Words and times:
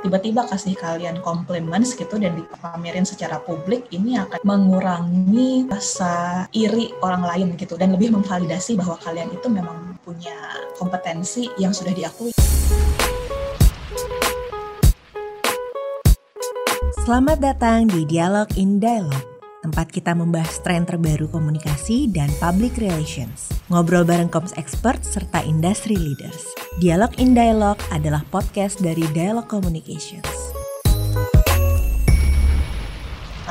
tiba-tiba 0.00 0.48
kasih 0.48 0.72
kalian 0.80 1.20
compliments 1.20 1.92
gitu 1.92 2.16
dan 2.16 2.32
dipamerin 2.32 3.04
secara 3.04 3.36
publik 3.36 3.84
ini 3.92 4.16
akan 4.16 4.40
mengurangi 4.48 5.68
rasa 5.68 6.48
iri 6.56 6.88
orang 7.04 7.24
lain 7.24 7.48
gitu 7.60 7.76
dan 7.76 7.92
lebih 7.92 8.16
memvalidasi 8.16 8.80
bahwa 8.80 8.96
kalian 9.04 9.28
itu 9.28 9.46
memang 9.52 10.00
punya 10.00 10.36
kompetensi 10.80 11.52
yang 11.60 11.76
sudah 11.76 11.92
diakui. 11.92 12.32
Selamat 17.04 17.38
datang 17.42 17.84
di 17.90 18.08
Dialog 18.08 18.48
in 18.56 18.80
Dialog 18.80 19.20
tempat 19.60 19.92
kita 19.92 20.16
membahas 20.16 20.64
tren 20.64 20.88
terbaru 20.88 21.28
komunikasi 21.28 22.08
dan 22.08 22.32
public 22.40 22.80
relations. 22.80 23.59
Ngobrol 23.70 24.02
bareng 24.02 24.26
Koms 24.26 24.50
Expert 24.58 24.98
serta 25.06 25.46
industry 25.46 25.94
leaders. 25.94 26.42
Dialog 26.82 27.14
in 27.22 27.38
Dialog 27.38 27.78
adalah 27.94 28.26
podcast 28.34 28.82
dari 28.82 29.06
Dialog 29.14 29.46
Communications. 29.46 30.39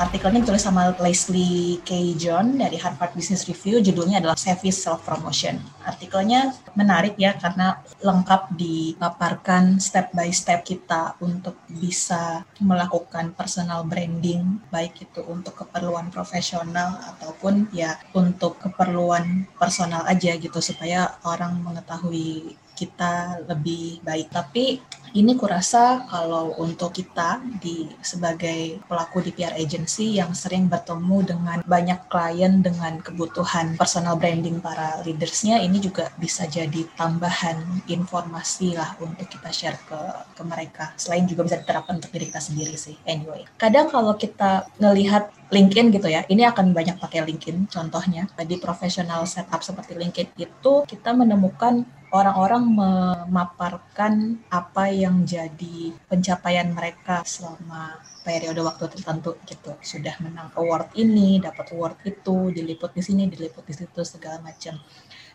Artikelnya 0.00 0.40
ditulis 0.40 0.64
sama 0.64 0.96
Leslie 0.96 1.76
K. 1.84 2.16
John 2.16 2.56
dari 2.56 2.80
Harvard 2.80 3.12
Business 3.12 3.44
Review, 3.44 3.84
judulnya 3.84 4.24
adalah 4.24 4.32
Service 4.32 4.80
Self 4.80 5.04
Promotion. 5.04 5.60
Artikelnya 5.84 6.56
menarik 6.72 7.20
ya 7.20 7.36
karena 7.36 7.84
lengkap 8.00 8.56
dipaparkan 8.56 9.76
step 9.76 10.08
by 10.16 10.32
step 10.32 10.64
kita 10.64 11.20
untuk 11.20 11.60
bisa 11.68 12.48
melakukan 12.64 13.36
personal 13.36 13.84
branding, 13.84 14.64
baik 14.72 15.04
itu 15.04 15.20
untuk 15.28 15.68
keperluan 15.68 16.08
profesional 16.08 16.96
ataupun 17.04 17.68
ya 17.76 18.00
untuk 18.16 18.56
keperluan 18.56 19.52
personal 19.60 20.08
aja 20.08 20.32
gitu 20.40 20.64
supaya 20.64 21.20
orang 21.28 21.60
mengetahui 21.60 22.56
kita 22.80 23.44
lebih 23.44 24.00
baik. 24.00 24.32
Tapi 24.32 24.80
ini 25.10 25.34
kurasa 25.34 26.06
kalau 26.06 26.54
untuk 26.62 26.94
kita 26.94 27.42
di 27.58 27.90
sebagai 27.98 28.78
pelaku 28.86 29.26
di 29.26 29.34
PR 29.34 29.58
agency 29.58 30.22
yang 30.22 30.30
sering 30.30 30.70
bertemu 30.70 31.18
dengan 31.26 31.58
banyak 31.66 32.06
klien 32.06 32.62
dengan 32.62 33.02
kebutuhan 33.02 33.74
personal 33.74 34.14
branding 34.14 34.62
para 34.62 35.02
leadersnya 35.02 35.58
ini 35.58 35.82
juga 35.82 36.14
bisa 36.14 36.46
jadi 36.46 36.86
tambahan 36.94 37.58
informasi 37.90 38.78
lah 38.78 38.94
untuk 39.02 39.26
kita 39.26 39.50
share 39.50 39.78
ke 39.82 39.98
ke 40.38 40.42
mereka. 40.46 40.94
Selain 40.94 41.26
juga 41.26 41.42
bisa 41.42 41.58
diterapkan 41.58 41.98
untuk 41.98 42.14
diri 42.14 42.30
kita 42.30 42.42
sendiri 42.42 42.78
sih. 42.78 42.94
Anyway, 43.02 43.42
kadang 43.58 43.90
kalau 43.90 44.14
kita 44.14 44.70
ngelihat 44.78 45.34
LinkedIn 45.50 45.90
gitu 45.90 46.06
ya, 46.06 46.22
ini 46.30 46.46
akan 46.46 46.70
banyak 46.70 47.02
pakai 47.02 47.26
LinkedIn 47.26 47.66
contohnya. 47.66 48.30
Di 48.38 48.56
profesional 48.62 49.26
setup 49.26 49.66
seperti 49.66 49.98
LinkedIn 49.98 50.38
itu 50.38 50.72
kita 50.86 51.10
menemukan 51.10 51.82
orang-orang 52.10 52.64
memaparkan 52.66 54.42
apa 54.50 54.90
yang 54.90 55.22
jadi 55.22 55.94
pencapaian 56.10 56.70
mereka 56.74 57.22
selama 57.22 57.98
periode 58.26 58.60
waktu 58.60 58.90
tertentu 58.90 59.38
gitu. 59.46 59.72
Sudah 59.80 60.14
menang 60.20 60.50
award 60.58 60.92
ini, 60.98 61.40
dapat 61.40 61.72
award 61.72 61.98
itu, 62.04 62.52
diliput 62.52 62.92
di 62.92 63.02
sini, 63.02 63.30
diliput 63.30 63.64
di 63.64 63.74
situ 63.74 64.02
segala 64.04 64.42
macam. 64.42 64.76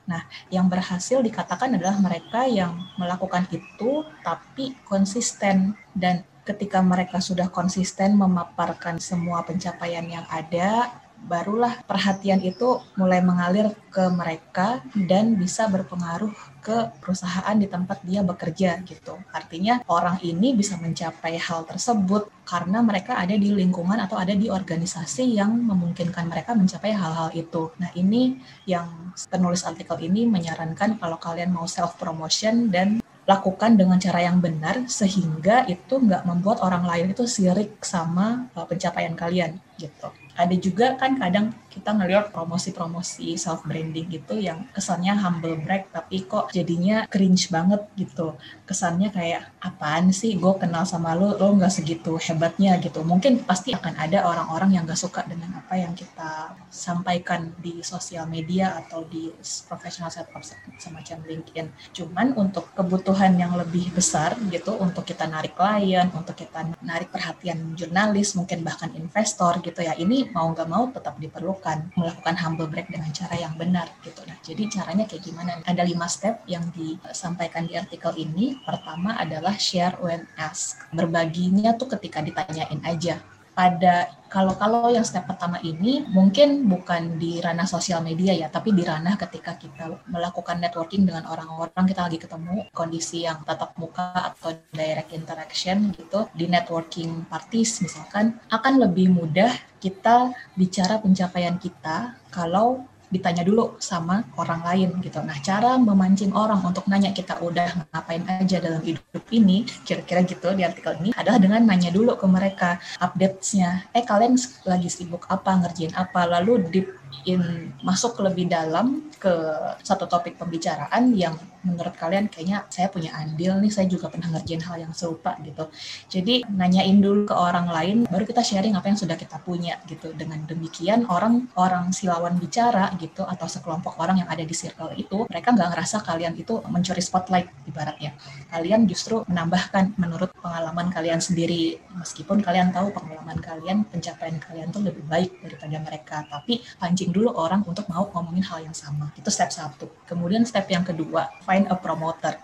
Nah, 0.05 0.21
yang 0.53 0.69
berhasil 0.69 1.17
dikatakan 1.25 1.75
adalah 1.75 1.97
mereka 1.97 2.45
yang 2.45 2.77
melakukan 3.01 3.49
itu 3.49 4.05
tapi 4.21 4.77
konsisten 4.85 5.73
dan 5.97 6.21
ketika 6.45 6.77
mereka 6.85 7.17
sudah 7.17 7.49
konsisten 7.49 8.13
memaparkan 8.13 9.01
semua 9.01 9.41
pencapaian 9.41 10.05
yang 10.05 10.25
ada, 10.29 10.93
barulah 11.25 11.81
perhatian 11.89 12.39
itu 12.45 12.79
mulai 12.95 13.19
mengalir 13.25 13.73
ke 13.89 14.05
mereka 14.13 14.85
dan 14.93 15.33
bisa 15.33 15.65
berpengaruh 15.65 16.31
ke 16.61 16.93
perusahaan 17.01 17.53
di 17.57 17.65
tempat 17.65 18.01
dia 18.05 18.21
bekerja 18.21 18.81
gitu. 18.85 19.17
Artinya 19.33 19.81
orang 19.89 20.21
ini 20.21 20.53
bisa 20.53 20.77
mencapai 20.77 21.37
hal 21.37 21.65
tersebut 21.65 22.29
karena 22.45 22.81
mereka 22.85 23.17
ada 23.17 23.33
di 23.33 23.53
lingkungan 23.53 23.97
atau 24.01 24.17
ada 24.17 24.33
di 24.33 24.49
organisasi 24.49 25.37
yang 25.37 25.53
memungkinkan 25.53 26.29
mereka 26.29 26.53
mencapai 26.53 26.93
hal-hal 26.93 27.33
itu. 27.33 27.73
Nah 27.81 27.89
ini 27.97 28.37
yang 28.69 29.13
penulis 29.29 29.65
artikel 29.65 29.97
ini 30.01 30.29
menyarankan 30.29 30.97
kalau 31.01 31.17
kalian 31.17 31.53
mau 31.53 31.65
self 31.65 31.97
promotion 31.97 32.69
dan 32.69 33.01
lakukan 33.25 33.73
dengan 33.73 33.97
cara 33.97 34.21
yang 34.21 34.37
benar 34.37 34.85
sehingga 34.85 35.65
itu 35.65 35.97
nggak 35.97 36.29
membuat 36.29 36.61
orang 36.61 36.85
lain 36.85 37.09
itu 37.09 37.25
sirik 37.25 37.81
sama 37.81 38.45
uh, 38.53 38.69
pencapaian 38.69 39.17
kalian 39.17 39.57
gitu 39.81 40.13
ada 40.35 40.55
juga 40.59 40.99
kan 40.99 41.15
kadang 41.15 41.55
kita 41.75 41.91
ngeliat 41.91 42.31
promosi-promosi 42.31 43.35
self 43.35 43.67
branding 43.67 44.07
gitu 44.07 44.39
yang 44.39 44.63
kesannya 44.71 45.11
humble 45.19 45.59
brag 45.59 45.91
tapi 45.91 46.23
kok 46.23 46.55
jadinya 46.55 47.03
cringe 47.11 47.51
banget 47.51 47.83
gitu. 47.99 48.39
Kesannya 48.63 49.11
kayak 49.11 49.51
apaan 49.59 50.15
sih? 50.15 50.39
Gue 50.39 50.55
kenal 50.55 50.87
sama 50.87 51.11
lo 51.19 51.35
lo 51.35 51.51
nggak 51.59 51.73
segitu 51.75 52.15
hebatnya 52.15 52.79
gitu. 52.79 53.03
Mungkin 53.03 53.43
pasti 53.43 53.75
akan 53.75 53.99
ada 53.99 54.23
orang-orang 54.23 54.79
yang 54.79 54.87
gak 54.87 55.01
suka 55.01 55.27
dengan 55.27 55.59
apa 55.59 55.75
yang 55.75 55.91
kita 55.91 56.55
sampaikan 56.71 57.51
di 57.59 57.83
sosial 57.83 58.23
media 58.31 58.79
atau 58.79 59.03
di 59.03 59.27
professional 59.67 60.07
setup 60.07 60.39
semacam 60.79 61.17
LinkedIn. 61.27 61.67
Cuman 61.91 62.31
untuk 62.39 62.71
kebutuhan 62.71 63.35
yang 63.35 63.53
lebih 63.59 63.91
besar 63.91 64.37
gitu 64.47 64.77
untuk 64.79 65.03
kita 65.03 65.25
narik 65.25 65.57
klien 65.57 66.07
untuk 66.13 66.37
kita 66.37 66.77
narik 66.85 67.09
perhatian 67.09 67.73
jurnalis 67.73 68.37
mungkin 68.37 68.61
bahkan 68.61 68.93
investor 68.93 69.57
gitu 69.65 69.81
ya 69.81 69.97
ini 69.97 70.29
mau 70.29 70.53
nggak 70.53 70.69
mau 70.69 70.85
tetap 70.93 71.17
diperlukan 71.17 71.64
melakukan 71.97 72.37
humble 72.37 72.69
break 72.69 72.93
dengan 72.93 73.09
cara 73.09 73.35
yang 73.41 73.57
benar 73.57 73.89
gitu. 74.05 74.21
Nah, 74.29 74.37
jadi 74.45 74.69
caranya 74.69 75.09
kayak 75.09 75.23
gimana? 75.25 75.51
Ada 75.65 75.81
lima 75.81 76.05
step 76.05 76.45
yang 76.45 76.69
disampaikan 76.77 77.65
di 77.65 77.73
artikel 77.73 78.13
ini. 78.15 78.61
Pertama 78.61 79.17
adalah 79.17 79.57
share 79.57 79.97
when 79.97 80.29
asked. 80.37 80.85
Berbaginya 80.93 81.73
tuh 81.73 81.89
ketika 81.97 82.21
ditanyain 82.21 82.79
aja 82.85 83.17
pada 83.55 84.11
kalau 84.27 84.51
kalau 84.59 84.91
yang 84.91 85.07
step 85.07 85.23
pertama 85.31 85.63
ini 85.63 86.03
mungkin 86.11 86.67
bukan 86.67 87.15
di 87.15 87.39
ranah 87.39 87.63
sosial 87.63 88.03
media 88.03 88.35
ya, 88.35 88.51
tapi 88.51 88.75
di 88.75 88.83
ranah 88.83 89.15
ketika 89.15 89.55
kita 89.55 89.95
melakukan 90.11 90.59
networking 90.59 91.07
dengan 91.07 91.23
orang-orang 91.23 91.87
kita 91.87 92.03
lagi 92.03 92.19
ketemu 92.19 92.67
kondisi 92.75 93.23
yang 93.23 93.39
tatap 93.47 93.71
muka 93.79 94.35
atau 94.35 94.51
direct 94.75 95.15
interaction 95.15 95.95
gitu 95.95 96.27
di 96.35 96.51
networking 96.51 97.23
parties 97.31 97.79
misalkan 97.79 98.35
akan 98.51 98.83
lebih 98.83 99.07
mudah 99.07 99.55
kita 99.79 100.35
bicara 100.59 100.99
pencapaian 100.99 101.55
kita 101.55 102.19
kalau 102.27 102.83
ditanya 103.09 103.45
dulu 103.45 103.77
sama 103.77 104.25
orang 104.35 104.61
lain 104.65 104.89
gitu. 105.01 105.21
Nah, 105.21 105.37
cara 105.41 105.77
memancing 105.77 106.33
orang 106.33 106.61
untuk 106.65 106.85
nanya 106.89 107.13
kita 107.13 107.39
udah 107.39 107.89
ngapain 107.93 108.23
aja 108.27 108.57
dalam 108.59 108.81
hidup 108.81 109.23
ini, 109.31 109.67
kira-kira 109.85 110.25
gitu 110.25 110.51
di 110.53 110.65
artikel 110.65 110.97
ini 111.01 111.09
adalah 111.13 111.37
dengan 111.37 111.61
nanya 111.63 111.93
dulu 111.93 112.17
ke 112.17 112.25
mereka 112.25 112.81
updates-nya. 112.99 113.91
Eh, 113.93 114.03
kalian 114.03 114.35
lagi 114.65 114.89
sibuk 114.89 115.29
apa, 115.29 115.55
ngerjain 115.61 115.93
apa, 115.93 116.25
lalu 116.25 116.65
deep 116.71 116.87
in 117.23 117.71
masuk 117.79 118.19
lebih 118.19 118.51
dalam 118.51 119.07
ke 119.15 119.33
satu 119.81 120.05
topik 120.05 120.35
pembicaraan 120.35 121.15
yang 121.15 121.33
menurut 121.65 121.97
kalian 121.97 122.29
kayaknya 122.29 122.69
saya 122.69 122.93
punya 122.93 123.09
andil 123.17 123.57
nih, 123.57 123.73
saya 123.73 123.89
juga 123.89 124.13
pernah 124.13 124.29
ngerjain 124.29 124.61
hal 124.61 124.77
yang 124.85 124.93
serupa 124.93 125.33
gitu. 125.41 125.65
Jadi 126.05 126.45
nanyain 126.45 127.01
dulu 127.01 127.25
ke 127.25 127.33
orang 127.33 127.65
lain, 127.65 127.97
baru 128.05 128.21
kita 128.21 128.45
sharing 128.45 128.77
apa 128.77 128.93
yang 128.93 128.99
sudah 129.01 129.17
kita 129.17 129.41
punya 129.41 129.81
gitu. 129.89 130.13
Dengan 130.13 130.45
demikian 130.45 131.09
orang 131.09 131.49
orang 131.57 131.89
silawan 131.89 132.37
bicara 132.37 132.93
gitu 133.01 133.25
atau 133.25 133.49
sekelompok 133.49 133.97
orang 133.97 134.21
yang 134.21 134.29
ada 134.29 134.45
di 134.45 134.53
circle 134.53 134.93
itu, 134.93 135.25
mereka 135.25 135.57
nggak 135.57 135.73
ngerasa 135.73 136.05
kalian 136.05 136.37
itu 136.37 136.61
mencuri 136.69 137.01
spotlight 137.01 137.49
ibaratnya. 137.65 138.13
Kalian 138.53 138.85
justru 138.85 139.25
menambahkan 139.25 139.97
menurut 139.97 140.29
pengalaman 140.37 140.93
kalian 140.93 141.17
sendiri, 141.17 141.81
meskipun 141.97 142.45
kalian 142.45 142.69
tahu 142.69 142.93
pengalaman 142.93 143.41
kalian, 143.41 143.89
pencapaian 143.89 144.37
kalian 144.37 144.69
tuh 144.69 144.85
lebih 144.85 145.01
baik 145.09 145.41
daripada 145.41 145.77
mereka, 145.81 146.17
tapi 146.29 146.61
dulu 147.09 147.33
orang 147.35 147.61
untuk 147.65 147.85
mau 147.91 148.07
ngomongin 148.13 148.45
hal 148.45 148.59
yang 148.65 148.75
sama. 148.77 149.11
Itu 149.17 149.29
step 149.33 149.49
satu. 149.49 149.89
Kemudian 150.05 150.45
step 150.45 150.69
yang 150.69 150.85
kedua, 150.85 151.29
find 151.43 151.69
a 151.69 151.77
promoter 151.77 152.37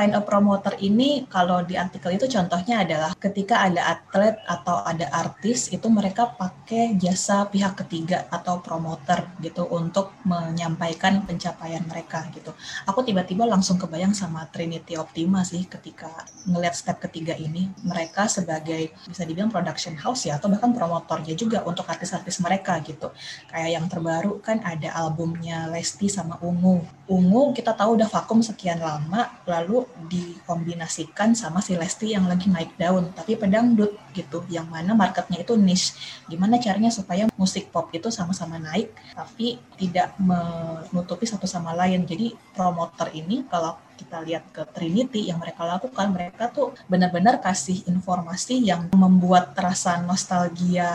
find 0.00 0.16
a 0.16 0.24
promoter 0.24 0.72
ini 0.80 1.28
kalau 1.28 1.60
di 1.60 1.76
artikel 1.76 2.16
itu 2.16 2.24
contohnya 2.24 2.88
adalah 2.88 3.12
ketika 3.20 3.68
ada 3.68 4.00
atlet 4.00 4.40
atau 4.48 4.80
ada 4.80 5.12
artis 5.12 5.68
itu 5.68 5.92
mereka 5.92 6.32
pakai 6.40 6.96
jasa 6.96 7.44
pihak 7.44 7.84
ketiga 7.84 8.24
atau 8.32 8.64
promoter 8.64 9.28
gitu 9.44 9.68
untuk 9.68 10.16
menyampaikan 10.24 11.20
pencapaian 11.28 11.84
mereka 11.84 12.24
gitu. 12.32 12.56
Aku 12.88 13.04
tiba-tiba 13.04 13.44
langsung 13.44 13.76
kebayang 13.76 14.16
sama 14.16 14.48
Trinity 14.48 14.96
Optima 14.96 15.44
sih 15.44 15.68
ketika 15.68 16.08
ngeliat 16.48 16.72
step 16.72 17.04
ketiga 17.04 17.36
ini 17.36 17.68
mereka 17.84 18.24
sebagai 18.24 18.96
bisa 19.04 19.28
dibilang 19.28 19.52
production 19.52 20.00
house 20.00 20.24
ya 20.24 20.40
atau 20.40 20.48
bahkan 20.48 20.72
promotornya 20.72 21.36
juga 21.36 21.60
untuk 21.68 21.84
artis-artis 21.84 22.40
mereka 22.40 22.80
gitu. 22.80 23.12
Kayak 23.52 23.70
yang 23.76 23.84
terbaru 23.84 24.40
kan 24.40 24.64
ada 24.64 24.96
albumnya 24.96 25.68
Lesti 25.68 26.08
sama 26.08 26.40
Ungu. 26.40 26.80
Ungu 27.04 27.52
kita 27.52 27.76
tahu 27.76 28.00
udah 28.00 28.08
vakum 28.08 28.40
sekian 28.40 28.80
lama 28.80 29.28
lalu 29.44 29.89
dikombinasikan 30.08 31.36
sama 31.36 31.60
si 31.60 31.76
Lesti 31.76 32.16
yang 32.16 32.26
lagi 32.26 32.50
naik 32.50 32.74
daun 32.80 33.12
tapi 33.14 33.36
pedangdut 33.36 33.94
gitu 34.16 34.42
yang 34.50 34.66
mana 34.66 34.96
marketnya 34.96 35.42
itu 35.42 35.54
niche. 35.54 35.94
Gimana 36.26 36.58
caranya 36.58 36.90
supaya 36.90 37.30
musik 37.38 37.70
pop 37.70 37.90
itu 37.94 38.10
sama-sama 38.10 38.58
naik 38.58 38.90
tapi 39.14 39.60
tidak 39.76 40.14
menutupi 40.18 41.26
satu 41.26 41.46
sama 41.46 41.76
lain. 41.76 42.04
Jadi 42.06 42.34
promoter 42.54 43.12
ini 43.14 43.46
kalau 43.46 43.78
kita 44.00 44.24
lihat 44.24 44.44
ke 44.48 44.64
Trinity 44.72 45.28
yang 45.28 45.36
mereka 45.36 45.68
lakukan 45.68 46.08
mereka 46.08 46.48
tuh 46.48 46.72
benar-benar 46.88 47.36
kasih 47.44 47.84
informasi 47.84 48.64
yang 48.64 48.88
membuat 48.96 49.52
rasa 49.52 50.00
nostalgia 50.00 50.88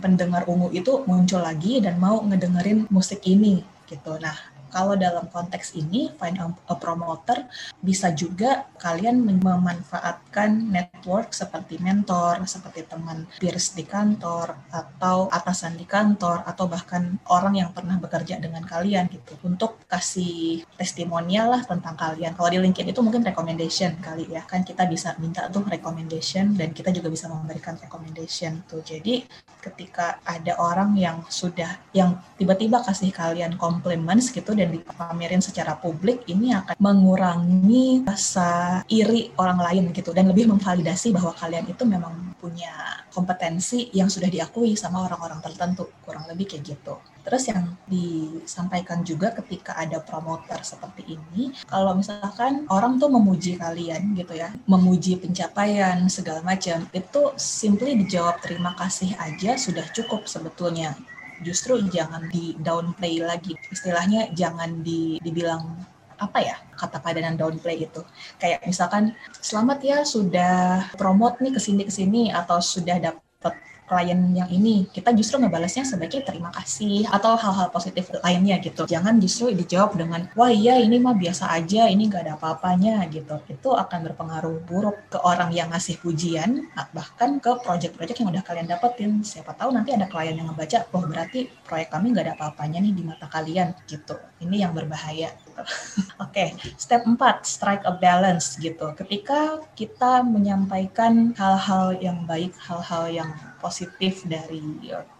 pendengar 0.00 0.48
ungu 0.48 0.72
itu 0.72 1.04
muncul 1.04 1.44
lagi 1.44 1.84
dan 1.84 2.00
mau 2.00 2.24
ngedengerin 2.24 2.88
musik 2.88 3.20
ini 3.28 3.60
gitu. 3.84 4.16
Nah 4.16 4.57
kalau 4.68 4.94
dalam 4.94 5.26
konteks 5.28 5.74
ini 5.76 6.12
find 6.16 6.38
a 6.40 6.74
promoter 6.76 7.48
bisa 7.80 8.12
juga 8.12 8.68
kalian 8.78 9.20
memanfaatkan 9.20 10.70
network 10.70 11.34
seperti 11.34 11.80
mentor, 11.82 12.44
seperti 12.44 12.86
teman 12.86 13.26
peers 13.40 13.74
di 13.74 13.84
kantor 13.84 14.54
atau 14.70 15.26
atasan 15.32 15.74
di 15.76 15.84
kantor 15.88 16.46
atau 16.46 16.70
bahkan 16.70 17.18
orang 17.28 17.58
yang 17.58 17.70
pernah 17.74 17.96
bekerja 17.98 18.38
dengan 18.38 18.62
kalian 18.64 19.10
gitu 19.10 19.34
untuk 19.44 19.82
kasih 19.90 20.62
testimonial 20.76 21.52
lah 21.52 21.62
tentang 21.64 21.96
kalian. 21.98 22.34
Kalau 22.36 22.48
di 22.50 22.58
LinkedIn 22.60 22.92
itu 22.92 23.00
mungkin 23.02 23.24
recommendation 23.26 23.98
kali 23.98 24.28
ya 24.30 24.44
kan 24.44 24.62
kita 24.62 24.86
bisa 24.86 25.14
minta 25.18 25.46
tuh 25.48 25.64
recommendation 25.66 26.54
dan 26.54 26.70
kita 26.74 26.94
juga 26.94 27.08
bisa 27.10 27.26
memberikan 27.30 27.78
recommendation 27.78 28.62
tuh. 28.66 28.82
Jadi 28.84 29.24
ketika 29.58 30.22
ada 30.22 30.54
orang 30.58 30.94
yang 30.94 31.26
sudah 31.26 31.78
yang 31.92 32.18
tiba-tiba 32.38 32.80
kasih 32.82 33.10
kalian 33.10 33.58
compliments 33.58 34.30
gitu 34.30 34.54
dan 34.58 34.74
dipamerin 34.74 35.40
secara 35.40 35.78
publik 35.78 36.26
ini 36.26 36.50
akan 36.52 36.74
mengurangi 36.76 38.02
rasa 38.02 38.82
iri 38.90 39.30
orang 39.38 39.62
lain 39.62 39.84
gitu 39.94 40.10
dan 40.10 40.26
lebih 40.26 40.50
memvalidasi 40.50 41.14
bahwa 41.14 41.30
kalian 41.38 41.70
itu 41.70 41.86
memang 41.86 42.34
punya 42.38 42.98
kompetensi 43.08 43.90
yang 43.90 44.06
sudah 44.06 44.30
diakui 44.30 44.78
sama 44.78 45.06
orang-orang 45.06 45.42
tertentu 45.42 45.90
kurang 46.06 46.26
lebih 46.30 46.46
kayak 46.46 46.76
gitu. 46.76 46.94
Terus 47.28 47.44
yang 47.50 47.76
disampaikan 47.84 49.04
juga 49.04 49.34
ketika 49.36 49.76
ada 49.76 50.00
promoter 50.00 50.64
seperti 50.64 51.18
ini, 51.18 51.52
kalau 51.68 51.92
misalkan 51.92 52.64
orang 52.72 52.96
tuh 52.96 53.12
memuji 53.12 53.60
kalian 53.60 54.16
gitu 54.16 54.32
ya, 54.32 54.48
memuji 54.64 55.20
pencapaian 55.20 56.08
segala 56.08 56.40
macam, 56.40 56.88
itu 56.94 57.22
simply 57.36 58.00
dijawab 58.00 58.40
terima 58.40 58.72
kasih 58.80 59.12
aja 59.20 59.60
sudah 59.60 59.84
cukup 59.92 60.24
sebetulnya 60.24 60.96
justru 61.42 61.78
jangan 61.90 62.26
di 62.30 62.54
downplay 62.58 63.22
lagi. 63.22 63.54
Istilahnya 63.70 64.30
jangan 64.34 64.82
di, 64.82 65.18
dibilang 65.22 65.78
apa 66.18 66.38
ya 66.42 66.56
kata 66.74 66.98
padanan 66.98 67.38
downplay 67.38 67.86
itu 67.86 68.02
kayak 68.42 68.66
misalkan 68.66 69.14
selamat 69.38 69.78
ya 69.86 69.98
sudah 70.02 70.90
promote 70.98 71.38
nih 71.38 71.54
ke 71.54 71.60
sini 71.62 71.82
ke 71.86 71.92
sini 71.94 72.22
atau 72.34 72.58
sudah 72.58 72.98
dapat 72.98 73.54
klien 73.88 74.20
yang 74.36 74.46
ini 74.52 74.84
kita 74.92 75.10
justru 75.16 75.40
ngebalasnya 75.40 75.88
sebagai 75.88 76.20
terima 76.20 76.52
kasih 76.52 77.08
atau 77.08 77.34
hal-hal 77.34 77.72
positif 77.72 78.12
lainnya 78.20 78.60
gitu. 78.60 78.84
Jangan 78.84 79.16
justru 79.18 79.50
dijawab 79.56 79.96
dengan 79.96 80.28
wah 80.36 80.52
iya 80.52 80.76
ini 80.76 81.00
mah 81.00 81.16
biasa 81.16 81.48
aja 81.48 81.88
ini 81.88 82.06
nggak 82.06 82.22
ada 82.28 82.32
apa-apanya 82.36 83.08
gitu. 83.08 83.40
Itu 83.48 83.72
akan 83.72 84.12
berpengaruh 84.12 84.68
buruk 84.68 85.08
ke 85.08 85.18
orang 85.24 85.50
yang 85.56 85.72
ngasih 85.72 85.96
pujian 86.04 86.68
bahkan 86.92 87.40
ke 87.40 87.56
project-project 87.64 88.20
yang 88.20 88.30
udah 88.30 88.44
kalian 88.44 88.68
dapetin. 88.68 89.24
Siapa 89.24 89.56
tahu 89.56 89.72
nanti 89.72 89.96
ada 89.96 90.04
klien 90.06 90.36
yang 90.36 90.52
ngebaca 90.52 90.84
oh 90.92 91.02
berarti 91.08 91.48
proyek 91.64 91.88
kami 91.88 92.12
nggak 92.12 92.24
ada 92.28 92.34
apa-apanya 92.36 92.84
nih 92.84 92.92
di 92.92 93.02
mata 93.02 93.26
kalian 93.26 93.72
gitu. 93.88 94.14
Ini 94.44 94.68
yang 94.68 94.76
berbahaya 94.76 95.32
gitu. 95.58 95.74
Oke, 96.24 96.54
okay. 96.54 96.74
step 96.78 97.02
4, 97.06 97.18
strike 97.42 97.84
a 97.86 97.94
balance 97.94 98.58
gitu. 98.58 98.94
Ketika 98.94 99.62
kita 99.74 100.22
menyampaikan 100.22 101.34
hal-hal 101.34 101.98
yang 101.98 102.24
baik, 102.26 102.54
hal-hal 102.62 103.10
yang 103.10 103.30
positif 103.58 104.22
dari 104.26 104.62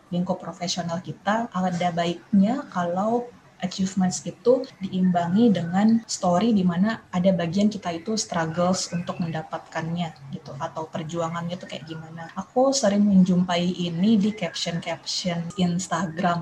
lingkup 0.08 0.40
profesional 0.40 1.02
kita, 1.04 1.52
ada 1.52 1.88
baiknya 1.92 2.64
kalau 2.72 3.28
achievements 3.58 4.22
itu 4.22 4.62
diimbangi 4.78 5.50
dengan 5.50 5.98
story 6.06 6.54
di 6.54 6.62
mana 6.62 7.02
ada 7.10 7.34
bagian 7.34 7.66
kita 7.66 7.90
itu 7.90 8.14
struggles 8.14 8.86
untuk 8.94 9.18
mendapatkannya 9.18 10.14
gitu 10.30 10.54
atau 10.62 10.86
perjuangannya 10.86 11.58
itu 11.58 11.66
kayak 11.66 11.84
gimana. 11.90 12.30
Aku 12.38 12.70
sering 12.70 13.02
menjumpai 13.02 13.66
ini 13.82 14.14
di 14.14 14.30
caption-caption 14.30 15.58
Instagram 15.58 16.40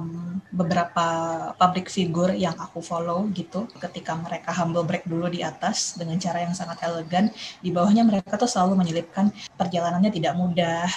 beberapa 0.56 1.06
public 1.61 1.93
figure 1.93 2.32
yang 2.32 2.56
aku 2.56 2.81
follow 2.81 3.29
gitu 3.37 3.69
ketika 3.76 4.17
mereka 4.17 4.56
humble 4.56 4.82
break 4.88 5.05
dulu 5.05 5.29
di 5.29 5.44
atas 5.44 5.94
dengan 6.00 6.17
cara 6.17 6.49
yang 6.49 6.56
sangat 6.56 6.81
elegan 6.88 7.29
di 7.61 7.69
bawahnya 7.69 8.08
mereka 8.08 8.41
tuh 8.41 8.49
selalu 8.49 8.81
menyelipkan 8.81 9.29
perjalanannya 9.61 10.08
tidak 10.08 10.32
mudah 10.32 10.88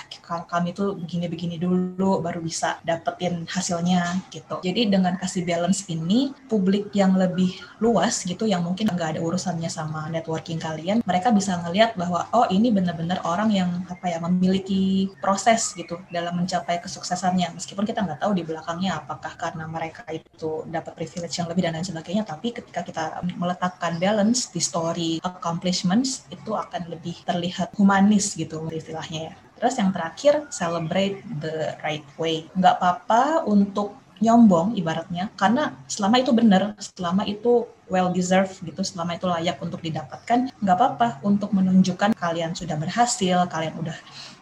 kami 0.48 0.72
tuh 0.72 0.96
begini-begini 0.96 1.60
dulu 1.60 2.24
baru 2.24 2.40
bisa 2.40 2.80
dapetin 2.88 3.44
hasilnya 3.50 4.24
gitu. 4.32 4.64
Jadi 4.64 4.88
dengan 4.88 5.20
kasih 5.20 5.44
balance 5.44 5.84
ini 5.92 6.32
publik 6.48 6.96
yang 6.96 7.20
lebih 7.20 7.60
luas 7.84 8.24
gitu 8.24 8.48
yang 8.48 8.64
mungkin 8.64 8.88
nggak 8.88 9.18
ada 9.18 9.22
urusannya 9.22 9.68
sama 9.68 10.08
networking 10.08 10.62
kalian 10.62 11.04
mereka 11.04 11.34
bisa 11.34 11.58
ngelihat 11.66 11.98
bahwa 12.00 12.30
oh 12.32 12.48
ini 12.54 12.72
benar-benar 12.72 13.20
orang 13.26 13.50
yang 13.52 13.70
apa 13.90 14.06
ya 14.08 14.22
memiliki 14.22 15.10
proses 15.20 15.74
gitu 15.76 16.00
dalam 16.14 16.38
mencapai 16.38 16.80
kesuksesannya. 16.80 17.52
Meskipun 17.58 17.84
kita 17.84 18.06
nggak 18.06 18.22
tahu 18.22 18.38
di 18.38 18.46
belakangnya 18.46 19.02
apakah 19.02 19.34
karena 19.50 19.66
mereka 19.66 20.06
itu 20.13 20.62
dapat 20.69 20.94
privilege 20.94 21.42
yang 21.42 21.50
lebih 21.50 21.66
dan 21.66 21.74
lain 21.74 21.88
sebagainya 21.90 22.22
tapi 22.22 22.54
ketika 22.54 22.86
kita 22.86 23.25
meletakkan 23.34 23.98
balance 23.98 24.54
di 24.54 24.62
story 24.62 25.18
accomplishments 25.25 26.30
itu 26.30 26.54
akan 26.54 26.94
lebih 26.94 27.18
terlihat 27.25 27.74
humanis 27.74 28.38
gitu 28.38 28.69
istilahnya 28.69 29.34
ya 29.34 29.36
Terus 29.60 29.75
yang 29.75 29.92
terakhir, 29.92 30.48
celebrate 30.56 31.19
the 31.44 31.75
right 31.84 32.07
way. 32.16 32.48
Nggak 32.56 32.80
apa-apa 32.80 33.44
untuk 33.44 34.00
nyombong 34.19 34.75
ibaratnya 34.75 35.31
karena 35.40 35.80
selama 35.88 36.19
itu 36.19 36.31
benar 36.36 36.75
selama 36.75 37.24
itu 37.24 37.63
well 37.88 38.12
deserved 38.12 38.60
gitu 38.68 38.84
selama 38.84 39.16
itu 39.16 39.25
layak 39.31 39.56
untuk 39.63 39.80
didapatkan 39.80 40.51
nggak 40.60 40.75
apa-apa 40.75 41.24
untuk 41.24 41.56
menunjukkan 41.56 42.12
kalian 42.19 42.51
sudah 42.51 42.75
berhasil 42.75 43.48
kalian 43.48 43.80
udah 43.80 43.96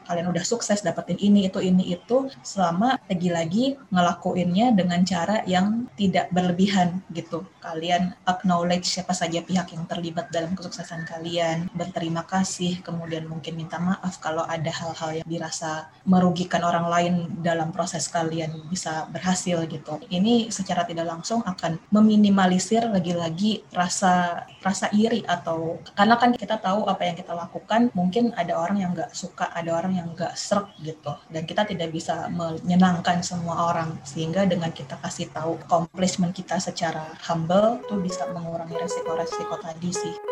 kalian 0.07 0.31
udah 0.31 0.44
sukses 0.48 0.80
dapetin 0.80 1.19
ini 1.19 1.51
itu 1.51 1.59
ini 1.59 1.92
itu 1.92 2.31
selama 2.42 2.95
lagi-lagi 3.12 3.75
ngelakuinnya 3.92 4.71
dengan 4.71 5.04
cara 5.04 5.44
yang 5.44 5.92
tidak 6.00 6.31
berlebihan 6.31 7.04
gitu. 7.12 7.44
Kalian 7.59 8.15
acknowledge 8.24 8.88
siapa 8.88 9.12
saja 9.12 9.44
pihak 9.44 9.75
yang 9.75 9.83
terlibat 9.86 10.31
dalam 10.31 10.56
kesuksesan 10.56 11.04
kalian 11.04 11.68
berterima 11.75 12.24
kasih 12.24 12.80
kemudian 12.80 13.27
mungkin 13.27 13.59
minta 13.59 13.75
maaf 13.77 14.24
kalau 14.24 14.48
ada 14.48 14.71
hal-hal 14.71 15.21
yang 15.21 15.27
dirasa 15.27 15.92
merugikan 16.07 16.63
orang 16.63 16.88
lain 16.88 17.13
dalam 17.44 17.75
proses 17.75 18.07
kalian 18.07 18.56
bisa 18.71 19.06
berhasil 19.12 19.68
gitu. 19.68 20.00
Ini 20.07 20.48
secara 20.48 20.88
tidak 20.88 21.12
langsung 21.12 21.44
akan 21.44 21.75
meminimalisir 21.92 22.88
lagi-lagi 22.88 23.68
rasa 23.75 24.48
rasa 24.63 24.88
iri 24.95 25.27
atau 25.27 25.80
karena 25.98 26.15
kan 26.15 26.31
kita 26.36 26.56
tahu 26.59 26.88
apa 26.88 27.04
yang 27.04 27.15
kita 27.19 27.33
lakukan 27.36 27.92
mungkin 27.92 28.31
ada 28.36 28.56
orang 28.56 28.77
yang 28.80 28.92
nggak 28.95 29.12
suka 29.12 29.50
ada 29.51 29.73
orang 29.73 29.96
yang 29.97 30.13
gak 30.13 30.37
serak 30.37 30.69
gitu. 30.85 31.18
Dan 31.27 31.49
kita 31.49 31.66
tidak 31.66 31.89
bisa 31.89 32.30
menyenangkan 32.30 33.25
semua 33.25 33.73
orang. 33.73 33.97
Sehingga 34.06 34.45
dengan 34.45 34.69
kita 34.69 35.01
kasih 35.01 35.33
tahu 35.33 35.57
accomplishment 35.66 36.37
kita 36.37 36.61
secara 36.61 37.18
humble 37.25 37.81
tuh 37.89 37.97
bisa 37.97 38.30
mengurangi 38.30 38.77
resiko-resiko 38.77 39.57
tadi 39.57 39.89
sih 39.89 40.27